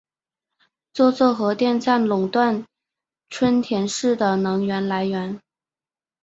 [0.93, 2.65] 这座核电站垄断
[3.29, 5.39] 春田市的能源来源。